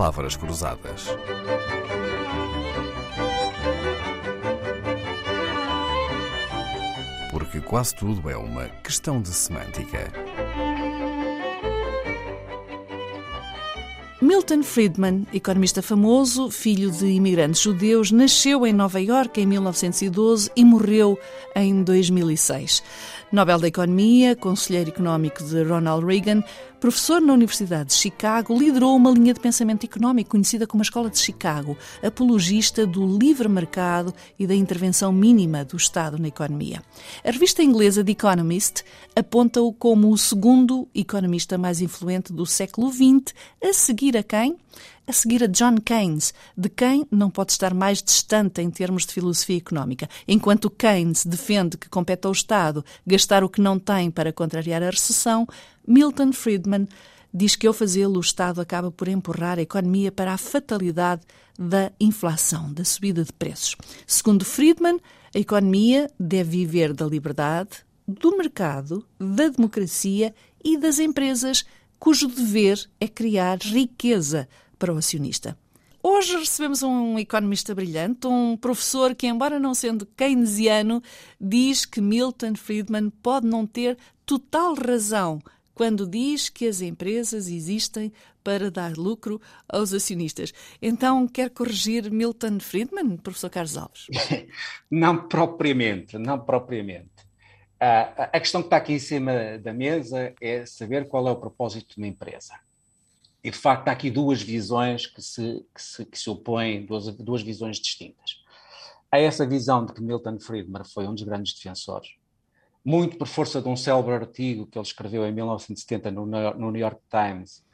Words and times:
palavras 0.00 0.34
cruzadas. 0.34 1.08
Porque 7.30 7.60
quase 7.60 7.94
tudo 7.94 8.30
é 8.30 8.34
uma 8.34 8.64
questão 8.82 9.20
de 9.20 9.28
semântica. 9.28 10.10
Milton 14.22 14.62
Friedman, 14.62 15.26
economista 15.34 15.82
famoso, 15.82 16.50
filho 16.50 16.90
de 16.90 17.04
imigrantes 17.06 17.60
judeus, 17.60 18.10
nasceu 18.10 18.66
em 18.66 18.72
Nova 18.72 19.02
Iorque 19.02 19.42
em 19.42 19.46
1912 19.46 20.50
e 20.56 20.64
morreu 20.64 21.18
em 21.54 21.82
2006. 21.82 22.82
Nobel 23.32 23.60
da 23.60 23.68
Economia, 23.68 24.34
conselheiro 24.34 24.90
económico 24.90 25.44
de 25.44 25.62
Ronald 25.62 26.04
Reagan, 26.04 26.42
professor 26.80 27.20
na 27.20 27.32
Universidade 27.32 27.90
de 27.90 27.94
Chicago, 27.94 28.58
liderou 28.58 28.96
uma 28.96 29.12
linha 29.12 29.32
de 29.32 29.38
pensamento 29.38 29.84
económico 29.84 30.30
conhecida 30.30 30.66
como 30.66 30.80
a 30.80 30.82
Escola 30.82 31.08
de 31.08 31.20
Chicago, 31.20 31.78
apologista 32.02 32.84
do 32.84 33.06
livre 33.06 33.48
mercado 33.48 34.12
e 34.36 34.48
da 34.48 34.54
intervenção 34.54 35.12
mínima 35.12 35.64
do 35.64 35.76
Estado 35.76 36.18
na 36.18 36.26
economia. 36.26 36.82
A 37.24 37.30
revista 37.30 37.62
inglesa 37.62 38.02
The 38.02 38.10
Economist 38.10 38.82
aponta-o 39.14 39.72
como 39.74 40.10
o 40.10 40.18
segundo 40.18 40.88
economista 40.92 41.56
mais 41.56 41.80
influente 41.80 42.32
do 42.32 42.44
século 42.44 42.90
XX, 42.90 43.32
a 43.62 43.72
seguir 43.72 44.16
a 44.16 44.24
quem? 44.24 44.56
A 45.10 45.12
seguir 45.12 45.42
a 45.42 45.48
John 45.48 45.74
Keynes, 45.84 46.32
de 46.56 46.68
quem 46.68 47.04
não 47.10 47.30
pode 47.30 47.50
estar 47.50 47.74
mais 47.74 48.00
distante 48.00 48.62
em 48.62 48.70
termos 48.70 49.04
de 49.04 49.12
filosofia 49.12 49.56
económica. 49.56 50.08
Enquanto 50.26 50.70
Keynes 50.70 51.26
defende 51.26 51.76
que 51.76 51.88
compete 51.88 52.26
ao 52.26 52.32
Estado 52.32 52.84
gastar 53.04 53.42
o 53.42 53.48
que 53.48 53.60
não 53.60 53.76
tem 53.76 54.08
para 54.08 54.32
contrariar 54.32 54.84
a 54.84 54.90
recessão, 54.90 55.48
Milton 55.84 56.32
Friedman 56.32 56.86
diz 57.34 57.56
que 57.56 57.66
ao 57.66 57.74
fazê-lo 57.74 58.18
o 58.18 58.20
Estado 58.20 58.60
acaba 58.60 58.92
por 58.92 59.08
empurrar 59.08 59.58
a 59.58 59.62
economia 59.62 60.12
para 60.12 60.32
a 60.32 60.38
fatalidade 60.38 61.22
da 61.58 61.90
inflação, 61.98 62.72
da 62.72 62.84
subida 62.84 63.24
de 63.24 63.32
preços. 63.32 63.74
Segundo 64.06 64.44
Friedman, 64.44 65.00
a 65.34 65.38
economia 65.40 66.08
deve 66.20 66.50
viver 66.58 66.94
da 66.94 67.04
liberdade, 67.04 67.78
do 68.06 68.36
mercado, 68.36 69.04
da 69.18 69.48
democracia 69.48 70.32
e 70.64 70.78
das 70.78 71.00
empresas, 71.00 71.64
cujo 71.98 72.28
dever 72.28 72.88
é 73.00 73.08
criar 73.08 73.58
riqueza 73.58 74.48
para 74.80 74.92
o 74.92 74.96
acionista. 74.96 75.56
Hoje 76.02 76.34
recebemos 76.38 76.82
um 76.82 77.18
economista 77.18 77.74
brilhante, 77.74 78.26
um 78.26 78.56
professor 78.56 79.14
que, 79.14 79.26
embora 79.26 79.60
não 79.60 79.74
sendo 79.74 80.06
keynesiano, 80.06 81.02
diz 81.38 81.84
que 81.84 82.00
Milton 82.00 82.54
Friedman 82.54 83.10
pode 83.10 83.46
não 83.46 83.66
ter 83.66 83.98
total 84.24 84.74
razão 84.74 85.42
quando 85.74 86.06
diz 86.06 86.48
que 86.48 86.66
as 86.66 86.80
empresas 86.80 87.48
existem 87.48 88.10
para 88.42 88.70
dar 88.70 88.96
lucro 88.96 89.38
aos 89.68 89.92
acionistas. 89.92 90.54
Então, 90.80 91.28
quer 91.28 91.50
corrigir 91.50 92.10
Milton 92.10 92.60
Friedman, 92.60 93.18
professor 93.18 93.50
Carlos 93.50 93.76
Alves? 93.76 94.06
Não 94.90 95.28
propriamente, 95.28 96.16
não 96.18 96.38
propriamente. 96.40 97.10
a 97.78 98.40
questão 98.40 98.62
que 98.62 98.66
está 98.66 98.78
aqui 98.78 98.94
em 98.94 98.98
cima 98.98 99.58
da 99.58 99.72
mesa 99.72 100.34
é 100.40 100.64
saber 100.64 101.08
qual 101.08 101.28
é 101.28 101.30
o 101.30 101.36
propósito 101.36 101.94
de 101.94 101.98
uma 101.98 102.08
empresa. 102.08 102.54
E 103.42 103.50
de 103.50 103.56
facto 103.56 103.88
há 103.88 103.92
aqui 103.92 104.10
duas 104.10 104.42
visões 104.42 105.06
que 105.06 105.22
se, 105.22 105.64
que 105.74 105.82
se, 105.82 106.04
que 106.04 106.18
se 106.18 106.28
opõem, 106.28 106.84
duas, 106.84 107.06
duas 107.16 107.42
visões 107.42 107.78
distintas. 107.78 108.42
Há 109.10 109.18
essa 109.18 109.46
visão 109.46 109.84
de 109.84 109.92
que 109.92 110.02
Milton 110.02 110.38
Friedman 110.38 110.84
foi 110.84 111.08
um 111.08 111.14
dos 111.14 111.24
grandes 111.24 111.54
defensores, 111.54 112.10
muito 112.84 113.16
por 113.16 113.26
força 113.26 113.60
de 113.60 113.68
um 113.68 113.76
célebre 113.76 114.14
artigo 114.14 114.66
que 114.66 114.78
ele 114.78 114.86
escreveu 114.86 115.26
em 115.26 115.32
1970 115.32 116.10
no, 116.10 116.26
New 116.26 116.76
York 116.76 117.00
Times, 117.10 117.64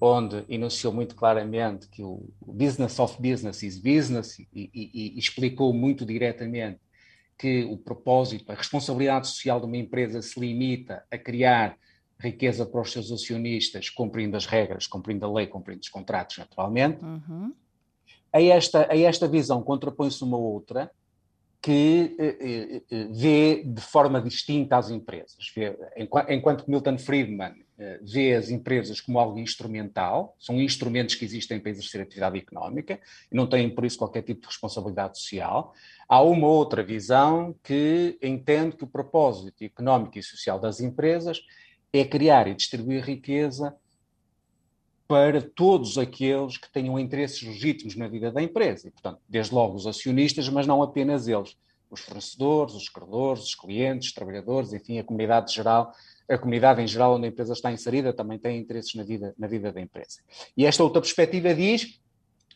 onde 0.00 0.44
enunciou 0.48 0.92
muito 0.92 1.14
claramente 1.14 1.88
que 1.88 2.02
o 2.02 2.28
business 2.40 2.98
of 2.98 3.20
business 3.20 3.62
is 3.62 3.78
business 3.78 4.38
e, 4.38 4.48
e, 4.54 5.14
e 5.14 5.18
explicou 5.18 5.72
muito 5.72 6.04
diretamente 6.04 6.80
que 7.38 7.64
o 7.64 7.76
propósito, 7.76 8.50
a 8.50 8.54
responsabilidade 8.54 9.28
social 9.28 9.60
de 9.60 9.66
uma 9.66 9.76
empresa 9.76 10.22
se 10.22 10.38
limita 10.40 11.04
a 11.10 11.18
criar 11.18 11.76
riqueza 12.18 12.64
para 12.64 12.80
os 12.80 12.90
seus 12.90 13.10
acionistas, 13.12 13.90
cumprindo 13.90 14.36
as 14.36 14.46
regras, 14.46 14.86
cumprindo 14.86 15.26
a 15.26 15.32
lei, 15.32 15.46
cumprindo 15.46 15.80
os 15.80 15.88
contratos, 15.88 16.38
naturalmente. 16.38 17.04
Uhum. 17.04 17.52
A, 18.32 18.42
esta, 18.42 18.90
a 18.90 18.96
esta 18.96 19.28
visão 19.28 19.62
contrapõe-se 19.62 20.22
uma 20.24 20.36
outra 20.36 20.90
que 21.60 22.14
eh, 22.18 22.36
eh, 22.40 22.82
eh, 22.90 23.08
vê 23.10 23.64
de 23.64 23.80
forma 23.80 24.20
distinta 24.20 24.76
as 24.76 24.90
empresas. 24.90 25.52
Vê, 25.54 25.76
enquanto, 25.96 26.30
enquanto 26.30 26.70
Milton 26.70 26.98
Friedman 26.98 27.54
eh, 27.78 27.98
vê 28.02 28.34
as 28.34 28.50
empresas 28.50 29.00
como 29.00 29.18
algo 29.18 29.38
instrumental, 29.38 30.34
são 30.38 30.60
instrumentos 30.60 31.14
que 31.14 31.24
existem 31.24 31.60
para 31.60 31.70
exercer 31.70 32.00
atividade 32.00 32.38
económica 32.38 32.98
e 33.30 33.34
não 33.34 33.46
têm 33.46 33.68
por 33.68 33.84
isso 33.84 33.98
qualquer 33.98 34.22
tipo 34.22 34.42
de 34.42 34.46
responsabilidade 34.46 35.18
social. 35.18 35.74
Há 36.08 36.22
uma 36.22 36.46
outra 36.46 36.82
visão 36.82 37.54
que 37.62 38.16
entende 38.22 38.76
que 38.76 38.84
o 38.84 38.86
propósito 38.86 39.62
económico 39.62 40.18
e 40.18 40.22
social 40.22 40.58
das 40.58 40.80
empresas 40.80 41.42
é 41.92 42.04
criar 42.04 42.46
e 42.48 42.54
distribuir 42.54 43.04
riqueza 43.04 43.76
para 45.08 45.40
todos 45.40 45.98
aqueles 45.98 46.56
que 46.56 46.70
tenham 46.70 46.98
interesses 46.98 47.42
legítimos 47.42 47.94
na 47.94 48.08
vida 48.08 48.30
da 48.32 48.42
empresa. 48.42 48.88
E, 48.88 48.90
portanto, 48.90 49.20
desde 49.28 49.54
logo 49.54 49.76
os 49.76 49.86
acionistas, 49.86 50.48
mas 50.48 50.66
não 50.66 50.82
apenas 50.82 51.28
eles. 51.28 51.56
Os 51.88 52.00
fornecedores, 52.00 52.74
os 52.74 52.88
credores, 52.88 53.44
os 53.44 53.54
clientes, 53.54 54.08
os 54.08 54.14
trabalhadores, 54.14 54.72
enfim, 54.72 54.98
a 54.98 55.04
comunidade 55.04 55.54
geral, 55.54 55.92
a 56.28 56.36
comunidade 56.36 56.82
em 56.82 56.86
geral 56.86 57.14
onde 57.14 57.26
a 57.26 57.28
empresa 57.28 57.52
está 57.52 57.70
inserida 57.70 58.12
também 58.12 58.38
tem 58.38 58.58
interesses 58.58 58.94
na 58.94 59.04
vida, 59.04 59.32
na 59.38 59.46
vida 59.46 59.72
da 59.72 59.80
empresa. 59.80 60.20
E 60.56 60.66
esta 60.66 60.82
outra 60.82 61.00
perspectiva 61.00 61.54
diz 61.54 62.00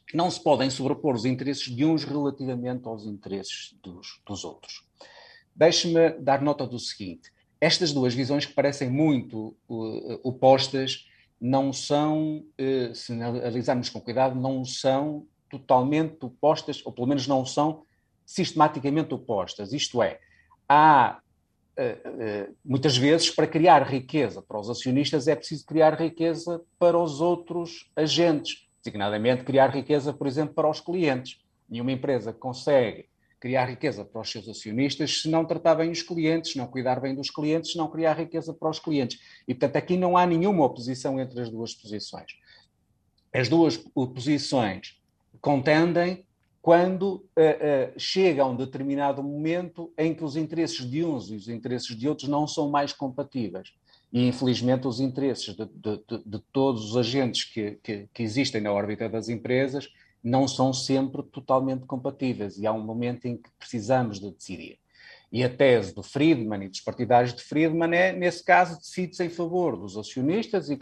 que 0.08 0.16
não 0.16 0.28
se 0.28 0.42
podem 0.42 0.68
sobrepor 0.68 1.14
os 1.14 1.24
interesses 1.24 1.74
de 1.74 1.84
uns 1.84 2.02
relativamente 2.02 2.88
aos 2.88 3.06
interesses 3.06 3.76
dos, 3.80 4.20
dos 4.26 4.44
outros. 4.44 4.84
Deixe-me 5.54 6.10
dar 6.18 6.42
nota 6.42 6.66
do 6.66 6.80
seguinte: 6.80 7.30
estas 7.60 7.92
duas 7.92 8.14
visões 8.14 8.46
que 8.46 8.54
parecem 8.54 8.88
muito 8.88 9.54
uh, 9.68 10.20
opostas 10.22 11.06
não 11.40 11.72
são, 11.72 12.44
uh, 12.58 12.94
se 12.94 13.12
analisarmos 13.12 13.90
com 13.90 14.00
cuidado, 14.00 14.34
não 14.34 14.64
são 14.64 15.26
totalmente 15.50 16.24
opostas, 16.24 16.80
ou 16.84 16.92
pelo 16.92 17.06
menos 17.06 17.26
não 17.26 17.44
são 17.44 17.82
sistematicamente 18.24 19.12
opostas. 19.12 19.72
Isto 19.72 20.02
é, 20.02 20.18
há 20.68 21.20
uh, 21.78 22.56
muitas 22.64 22.96
vezes 22.96 23.30
para 23.30 23.46
criar 23.46 23.82
riqueza 23.82 24.40
para 24.40 24.58
os 24.58 24.70
acionistas 24.70 25.28
é 25.28 25.36
preciso 25.36 25.66
criar 25.66 26.00
riqueza 26.00 26.62
para 26.78 26.98
os 26.98 27.20
outros 27.20 27.90
agentes, 27.94 28.66
designadamente 28.82 29.44
criar 29.44 29.68
riqueza, 29.68 30.14
por 30.14 30.26
exemplo, 30.26 30.54
para 30.54 30.70
os 30.70 30.80
clientes. 30.80 31.38
Nenhuma 31.68 31.92
empresa 31.92 32.32
consegue 32.32 33.10
criar 33.40 33.64
riqueza 33.64 34.04
para 34.04 34.20
os 34.20 34.30
seus 34.30 34.46
acionistas 34.46 35.22
se 35.22 35.28
não 35.28 35.46
tratar 35.46 35.74
bem 35.74 35.90
os 35.90 36.02
clientes, 36.02 36.52
se 36.52 36.58
não 36.58 36.66
cuidar 36.66 37.00
bem 37.00 37.14
dos 37.14 37.30
clientes, 37.30 37.72
se 37.72 37.78
não 37.78 37.90
criar 37.90 38.12
riqueza 38.12 38.52
para 38.52 38.68
os 38.68 38.78
clientes. 38.78 39.18
E, 39.48 39.54
portanto, 39.54 39.76
aqui 39.76 39.96
não 39.96 40.16
há 40.16 40.26
nenhuma 40.26 40.64
oposição 40.64 41.18
entre 41.18 41.40
as 41.40 41.48
duas 41.48 41.72
posições. 41.74 42.32
As 43.32 43.48
duas 43.48 43.78
posições 43.78 45.00
contendem 45.40 46.26
quando 46.60 47.14
uh, 47.14 47.16
uh, 47.16 47.98
chega 47.98 48.42
a 48.42 48.46
um 48.46 48.54
determinado 48.54 49.22
momento 49.22 49.90
em 49.96 50.14
que 50.14 50.22
os 50.22 50.36
interesses 50.36 50.88
de 50.88 51.02
uns 51.02 51.30
e 51.30 51.36
os 51.36 51.48
interesses 51.48 51.96
de 51.96 52.06
outros 52.06 52.28
não 52.28 52.46
são 52.46 52.68
mais 52.68 52.92
compatíveis. 52.92 53.72
E, 54.12 54.26
infelizmente, 54.26 54.88
os 54.88 54.98
interesses 54.98 55.54
de, 55.54 55.64
de, 55.66 56.02
de, 56.26 56.38
todos 56.52 56.90
os 56.90 56.96
agentes 56.96 57.44
que, 57.44 57.78
que, 57.82 58.08
que 58.12 58.22
existem 58.22 58.60
na 58.60 58.72
órbita 58.72 59.08
das 59.08 59.28
empresas 59.28 59.88
não 60.22 60.48
são 60.48 60.72
sempre 60.72 61.22
totalmente 61.22 61.86
compatíveis 61.86 62.58
e 62.58 62.66
há 62.66 62.72
um 62.72 62.82
momento 62.82 63.26
em 63.26 63.36
que 63.36 63.48
precisamos 63.58 64.18
de 64.18 64.30
decidir. 64.30 64.78
E 65.32 65.44
a 65.44 65.48
tese 65.48 65.94
do 65.94 66.02
Friedman 66.02 66.64
e 66.64 66.68
dos 66.68 66.80
partidários 66.80 67.32
de 67.32 67.42
Friedman 67.42 67.94
é, 67.94 68.12
nesse 68.12 68.44
caso, 68.44 68.78
decide-se 68.78 69.24
em 69.24 69.28
favor 69.28 69.76
dos 69.76 69.96
acionistas 69.96 70.68
e 70.68 70.78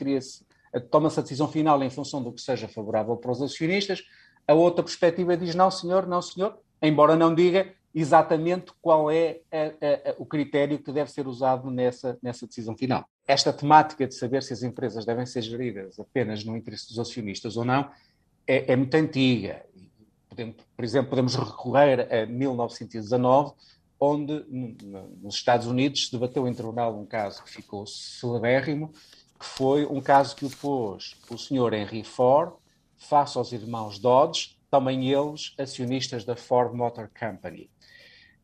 toma-se 0.90 1.20
a 1.20 1.22
decisão 1.22 1.48
final 1.48 1.82
em 1.82 1.90
função 1.90 2.22
do 2.22 2.32
que 2.32 2.40
seja 2.40 2.66
favorável 2.66 3.16
para 3.16 3.30
os 3.30 3.42
acionistas. 3.42 4.02
A 4.46 4.54
outra 4.54 4.82
perspectiva 4.82 5.36
diz 5.36 5.54
não, 5.54 5.70
senhor, 5.70 6.06
não, 6.06 6.22
senhor, 6.22 6.58
embora 6.80 7.14
não 7.14 7.34
diga 7.34 7.74
exatamente 7.94 8.72
qual 8.80 9.10
é 9.10 9.40
a, 9.52 9.56
a, 9.56 10.10
a, 10.10 10.14
o 10.18 10.24
critério 10.24 10.78
que 10.78 10.92
deve 10.92 11.10
ser 11.10 11.26
usado 11.26 11.70
nessa, 11.70 12.18
nessa 12.22 12.46
decisão 12.46 12.76
final. 12.76 13.06
Esta 13.28 13.52
temática 13.52 14.06
de 14.06 14.14
saber 14.14 14.42
se 14.42 14.54
as 14.54 14.62
empresas 14.62 15.04
devem 15.04 15.26
ser 15.26 15.42
geridas 15.42 16.00
apenas 16.00 16.42
no 16.42 16.56
interesse 16.56 16.88
dos 16.88 16.98
acionistas 16.98 17.58
ou 17.58 17.64
não 17.64 17.90
é, 18.46 18.72
é 18.72 18.74
muito 18.74 18.94
antiga. 18.94 19.66
Por 20.74 20.82
exemplo, 20.82 21.10
podemos 21.10 21.34
recorrer 21.34 22.08
a 22.10 22.24
1919, 22.24 23.52
onde 24.00 24.44
nos 25.20 25.34
Estados 25.34 25.66
Unidos 25.66 26.06
se 26.06 26.12
debateu 26.12 26.48
em 26.48 26.54
tribunal 26.54 26.98
um 26.98 27.04
caso 27.04 27.44
que 27.44 27.50
ficou 27.50 27.86
celebérrimo, 27.86 28.92
que 29.38 29.44
foi 29.44 29.84
um 29.84 30.00
caso 30.00 30.34
que 30.34 30.46
opôs 30.46 31.14
o 31.28 31.36
senhor 31.36 31.74
Henry 31.74 32.04
Ford 32.04 32.54
face 32.96 33.36
aos 33.36 33.52
irmãos 33.52 33.98
Dodge, 33.98 34.56
também 34.70 35.12
eles 35.12 35.54
acionistas 35.58 36.24
da 36.24 36.34
Ford 36.34 36.74
Motor 36.74 37.10
Company. 37.18 37.70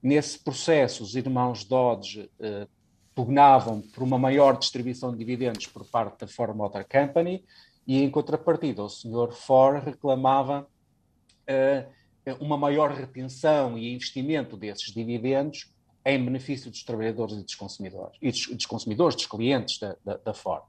Nesse 0.03 0.39
processo, 0.39 1.03
os 1.03 1.17
irmãos 1.17 1.65
Dodge 1.65 2.31
eh, 2.39 2.67
pugnavam 3.15 3.81
por 3.81 4.03
uma 4.03 4.19
maior 4.19 4.59
distribuição 4.59 5.13
de 5.13 5.19
dividendos 5.19 5.67
por 5.67 5.85
parte 5.87 6.21
da 6.21 6.27
Ford 6.27 6.55
Motor 6.57 6.85
Company 6.85 7.45
e 7.87 8.03
em 8.03 8.11
contrapartida 8.11 8.83
o 8.83 8.89
senhor 8.89 9.33
Ford 9.33 9.85
reclamava 9.85 10.67
uh, 11.49 12.35
uma 12.41 12.57
maior 12.57 12.91
retenção 12.91 13.79
e 13.79 13.95
investimento 13.95 14.57
desses 14.57 14.93
dividendos 14.93 15.73
em 16.05 16.23
benefício 16.23 16.71
dos 16.71 16.83
trabalhadores 16.83 17.37
e 17.37 17.43
dos 17.43 17.55
consumidores, 17.55 18.17
e 18.21 18.31
dos, 18.31 18.47
dos 18.49 18.67
consumidores, 18.67 19.17
dos 19.17 19.27
clientes 19.27 19.79
da, 19.79 19.97
da, 20.05 20.17
da, 20.17 20.35
Ford. 20.35 20.63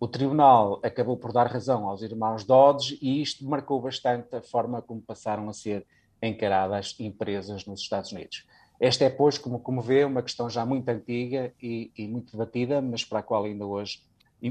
O 0.00 0.06
tribunal 0.06 0.80
acabou 0.82 1.16
por 1.16 1.32
dar 1.32 1.46
razão 1.46 1.88
aos 1.88 2.02
irmãos 2.02 2.44
Dodge 2.44 2.98
e 3.02 3.20
isto 3.20 3.44
marcou 3.46 3.80
bastante 3.80 4.34
a 4.36 4.40
forma 4.40 4.80
como 4.80 5.02
passaram 5.02 5.48
a 5.48 5.52
ser 5.52 5.86
encaradas 6.22 6.94
empresas 6.98 7.66
nos 7.66 7.80
Estados 7.80 8.12
Unidos. 8.12 8.46
Esta 8.80 9.04
é, 9.04 9.10
pois, 9.10 9.38
como, 9.38 9.58
como 9.58 9.82
vê, 9.82 10.04
uma 10.04 10.22
questão 10.22 10.48
já 10.48 10.64
muito 10.64 10.88
antiga 10.88 11.52
e, 11.60 11.90
e 11.96 12.06
muito 12.06 12.32
debatida, 12.32 12.80
mas 12.80 13.04
para 13.04 13.18
a 13.18 13.22
qual 13.22 13.44
ainda 13.44 13.66
hoje 13.66 14.00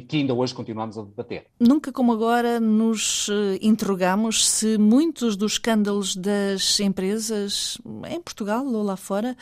que 0.07 0.17
ainda 0.17 0.33
hoje 0.33 0.53
continuamos 0.53 0.97
a 0.97 1.03
debater. 1.03 1.47
Nunca 1.59 1.91
como 1.91 2.11
agora 2.11 2.59
nos 2.59 3.29
eh, 3.29 3.57
interrogamos 3.61 4.47
se 4.47 4.77
muitos 4.77 5.37
dos 5.37 5.53
escândalos 5.53 6.15
das 6.15 6.79
empresas 6.79 7.77
em 8.09 8.21
Portugal 8.21 8.65
ou 8.65 8.83
lá 8.83 8.97
fora 8.97 9.35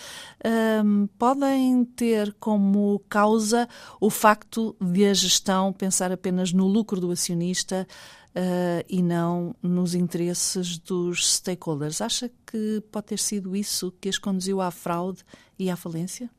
um, 0.44 0.50
ehm, 0.50 1.08
podem 1.18 1.84
ter 1.84 2.34
como 2.40 3.02
causa 3.10 3.68
o 4.00 4.10
facto 4.10 4.76
de 4.80 5.06
a 5.06 5.14
gestão 5.14 5.74
pensar 5.74 6.12
apenas 6.12 6.54
no 6.54 6.68
lucro 6.68 7.02
do 7.02 7.12
acionista 7.12 7.88
uh, 8.36 8.86
e 8.88 9.02
não 9.02 9.56
nos 9.62 9.96
interesses 9.96 10.78
dos 10.78 11.36
stakeholders. 11.36 12.02
Acha 12.02 12.30
que 12.46 12.84
pode 12.92 13.08
ter 13.08 13.20
sido 13.20 13.56
isso 13.56 13.92
que 14.00 14.10
as 14.10 14.18
conduziu 14.18 14.62
à 14.62 14.70
fraude 14.70 15.24
e 15.58 15.70
à 15.70 15.76
falência? 15.76 16.30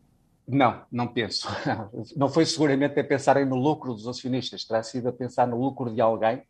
Não, 0.46 0.84
não 0.92 1.08
penso. 1.08 1.48
Não 2.16 2.28
foi 2.28 2.46
seguramente 2.46 2.98
a 3.00 3.04
pensarem 3.04 3.44
no 3.44 3.56
lucro 3.56 3.92
dos 3.92 4.06
acionistas, 4.06 4.64
terá 4.64 4.82
sido 4.82 5.08
a 5.08 5.12
pensar 5.12 5.46
no 5.46 5.60
lucro 5.60 5.92
de 5.92 6.00
alguém, 6.00 6.42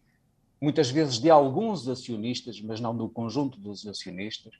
muitas 0.61 0.91
vezes 0.91 1.19
de 1.19 1.31
alguns 1.31 1.89
acionistas, 1.89 2.61
mas 2.61 2.81
não 2.81 2.97
do 2.97 3.09
conjunto 3.09 3.59
dos 3.59 3.87
acionistas, 3.87 4.55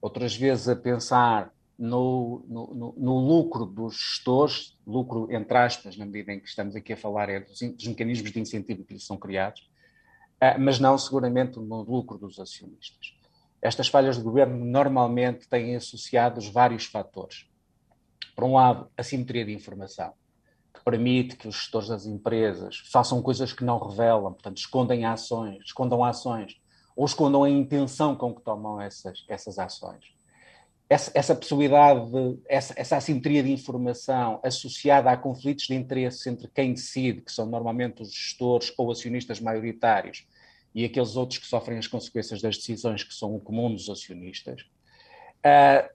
outras 0.00 0.36
vezes 0.36 0.68
a 0.68 0.76
pensar 0.76 1.52
no, 1.78 2.44
no, 2.48 2.94
no, 2.96 3.18
lucro 3.18 3.64
dos 3.64 3.94
gestores, 3.94 4.76
lucro 4.86 5.28
entre 5.30 5.56
aspas, 5.56 5.96
na 5.96 6.04
medida 6.04 6.32
em 6.32 6.40
que 6.40 6.48
estamos 6.48 6.74
aqui 6.74 6.92
a 6.92 6.96
falar 6.96 7.28
é 7.28 7.40
dos, 7.40 7.60
dos 7.60 7.86
mecanismos 7.86 8.32
de 8.32 8.40
incentivo 8.40 8.84
que 8.84 8.94
lhes 8.94 9.06
são 9.06 9.16
criados, 9.16 9.60
uh, 10.42 10.58
mas 10.58 10.80
não 10.80 10.98
seguramente 10.98 11.58
no 11.58 11.82
lucro 11.82 12.18
dos 12.18 12.38
acionistas. 12.40 13.14
Estas 13.62 13.88
falhas 13.88 14.16
de 14.16 14.22
governo 14.22 14.64
normalmente 14.64 15.48
têm 15.48 15.76
associados 15.76 16.48
vários 16.48 16.84
fatores 16.84 17.48
por 18.34 18.44
um 18.44 18.54
lado, 18.54 18.88
a 18.96 19.02
simetria 19.02 19.44
de 19.44 19.52
informação, 19.52 20.12
que 20.72 20.82
permite 20.84 21.36
que 21.36 21.48
os 21.48 21.56
gestores 21.56 21.88
das 21.88 22.06
empresas 22.06 22.78
façam 22.90 23.20
coisas 23.20 23.52
que 23.52 23.64
não 23.64 23.78
revelam, 23.78 24.32
portanto, 24.32 24.58
escondem 24.58 25.04
ações, 25.04 25.58
escondam 25.64 26.04
ações, 26.04 26.60
ou 26.94 27.04
escondam 27.04 27.44
a 27.44 27.50
intenção 27.50 28.16
com 28.16 28.34
que 28.34 28.42
tomam 28.42 28.80
essas, 28.80 29.24
essas 29.28 29.58
ações. 29.58 30.04
Essa, 30.90 31.10
essa 31.14 31.34
possibilidade, 31.34 32.10
de, 32.10 32.38
essa, 32.48 32.74
essa 32.76 32.96
assimetria 32.96 33.42
de 33.42 33.52
informação 33.52 34.40
associada 34.42 35.10
a 35.10 35.16
conflitos 35.16 35.66
de 35.66 35.74
interesse 35.74 36.30
entre 36.30 36.48
quem 36.48 36.72
decide, 36.72 37.20
que 37.20 37.30
são 37.30 37.46
normalmente 37.46 38.02
os 38.02 38.12
gestores 38.12 38.72
ou 38.76 38.90
acionistas 38.90 39.38
maioritários, 39.40 40.26
e 40.74 40.84
aqueles 40.84 41.16
outros 41.16 41.38
que 41.38 41.46
sofrem 41.46 41.78
as 41.78 41.86
consequências 41.86 42.40
das 42.40 42.56
decisões 42.56 43.02
que 43.02 43.14
são 43.14 43.34
o 43.34 43.40
comum 43.40 43.72
dos 43.72 43.88
acionistas, 43.88 44.62
uh, 45.44 45.88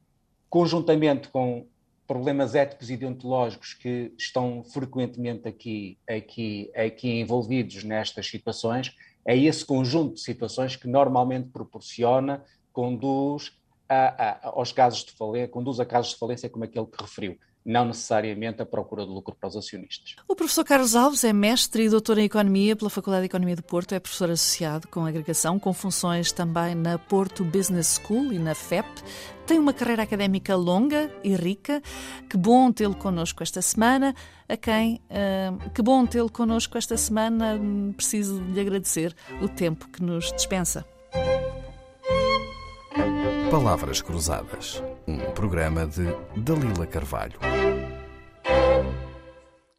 conjuntamente 0.50 1.30
com 1.30 1.68
problemas 2.14 2.54
éticos 2.54 2.92
e 2.92 2.96
deontológicos 2.96 3.74
que 3.74 4.14
estão 4.16 4.64
frequentemente 4.64 5.48
aqui, 5.48 5.98
aqui, 6.08 6.72
aqui 6.76 7.10
envolvidos 7.10 7.84
nestas 7.84 8.28
situações, 8.28 8.96
é 9.26 9.36
esse 9.36 9.66
conjunto 9.66 10.14
de 10.14 10.22
situações 10.22 10.76
que 10.76 10.88
normalmente 10.88 11.50
proporciona, 11.50 12.44
conduz 12.72 13.52
a, 13.90 14.26
a, 14.30 14.50
aos 14.50 14.72
casos 14.72 15.04
de 15.04 15.12
falência, 15.12 15.48
conduz 15.48 15.80
a 15.80 15.86
casos 15.88 16.12
de 16.12 16.20
falência 16.20 16.48
como 16.48 16.66
aquele 16.66 16.86
que 16.86 17.02
referiu 17.02 17.36
não 17.66 17.86
necessariamente 17.86 18.62
a 18.62 18.66
procura 18.66 19.06
de 19.06 19.12
lucro 19.12 19.34
para 19.34 19.50
os 19.50 19.56
acionistas. 19.56 20.16
O 20.28 20.36
professor 20.36 20.66
Carlos 20.66 20.96
Alves 20.96 21.24
é 21.24 21.34
mestre 21.34 21.86
e 21.86 21.90
doutor 21.90 22.18
em 22.18 22.26
Economia 22.26 22.76
pela 22.76 22.90
Faculdade 22.90 23.22
de 23.22 23.28
Economia 23.28 23.56
do 23.56 23.64
Porto, 23.64 23.96
é 23.96 24.00
professor 24.00 24.30
associado 24.30 24.88
com 24.88 25.06
agregação, 25.06 25.58
com 25.58 25.74
funções 25.74 26.32
também 26.32 26.76
na 26.76 27.00
Porto 27.00 27.44
Business 27.44 28.00
School 28.06 28.34
e 28.34 28.38
na 28.38 28.54
FEP. 28.54 28.88
Tem 29.46 29.60
uma 29.60 29.74
carreira 29.74 30.04
académica 30.04 30.56
longa 30.56 31.12
e 31.24 31.36
rica. 31.36 31.82
Que 32.30 32.38
bom 32.38 32.72
tê-lo 32.72 32.96
connosco 32.96 33.44
esta 33.44 33.62
semana. 33.62 34.16
A 34.48 34.56
quem, 34.56 35.02
uh, 35.10 35.70
que 35.72 35.82
bom 35.82 36.06
tê-lo 36.06 36.32
connosco 36.32 36.78
esta 36.78 36.96
semana. 36.96 37.60
Preciso 37.96 38.42
lhe 38.42 38.60
agradecer 38.60 39.16
o 39.42 39.48
tempo 39.48 39.88
que 39.90 40.02
nos 40.02 40.32
dispensa. 40.32 40.86
Palavras 43.52 44.02
Cruzadas, 44.02 44.82
um 45.08 45.20
programa 45.34 45.86
de 45.86 46.08
Dalila 46.36 46.88
Carvalho. 46.88 47.38